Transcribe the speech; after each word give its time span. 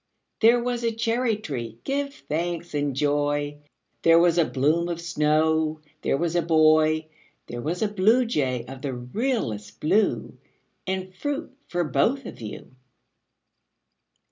There 0.39 0.59
was 0.63 0.83
a 0.83 0.91
cherry 0.91 1.35
tree, 1.37 1.77
give 1.83 2.11
thanks 2.27 2.73
and 2.73 2.95
joy! 2.95 3.59
There 4.01 4.17
was 4.17 4.39
a 4.39 4.45
bloom 4.45 4.89
of 4.89 4.99
snow 4.99 5.79
There 6.01 6.17
was 6.17 6.35
a 6.35 6.41
boy 6.41 7.05
There 7.45 7.61
was 7.61 7.83
a 7.83 7.87
bluejay 7.87 8.65
of 8.67 8.81
the 8.81 8.93
realest 8.93 9.79
blue 9.79 10.39
And 10.87 11.13
fruit 11.13 11.55
for 11.67 11.83
both 11.83 12.25
of 12.25 12.41
you. 12.41 12.71